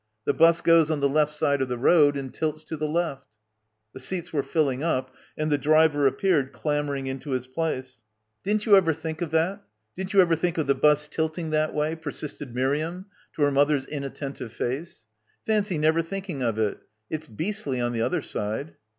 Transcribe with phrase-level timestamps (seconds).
[0.25, 3.27] The bus goes on the left side of the road and tilts to the left."
[3.93, 8.01] The seats were filling up and the driver ap peared clambering into his place.
[8.43, 9.61] "Didn't you ever think of that?
[9.95, 13.51] Didn't you ever think of the bus tilting that way?" per sisted Miriam to her
[13.51, 15.05] mother's inattentive face.
[15.45, 16.79] "Fancy never thinking of it.
[17.11, 18.73] It's beastly on the other side."